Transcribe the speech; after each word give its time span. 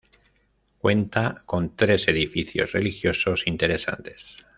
Cuenta 0.79 1.43
con 1.45 1.75
tres 1.75 2.07
edificios 2.07 2.71
religiosos 2.71 3.45
interesantes. 3.45 4.35